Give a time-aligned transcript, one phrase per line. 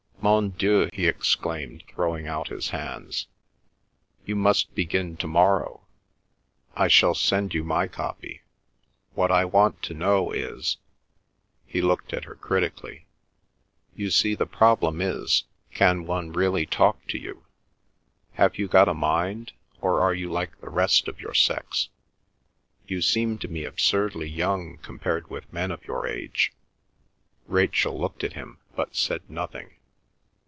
[0.23, 3.25] "Mon Dieu!" he exclaimed, throwing out his hands.
[4.23, 5.87] "You must begin to morrow.
[6.75, 8.43] I shall send you my copy.
[9.15, 10.77] What I want to know is—"
[11.65, 13.07] he looked at her critically.
[13.95, 17.43] "You see, the problem is, can one really talk to you?
[18.33, 21.89] Have you got a mind, or are you like the rest of your sex?
[22.85, 26.53] You seem to me absurdly young compared with men of your age."
[27.47, 29.77] Rachel looked at him but said nothing.